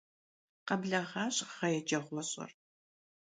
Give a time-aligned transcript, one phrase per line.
[0.67, 2.51] Къэблэгъащ гъэ еджэгъуэщIэр.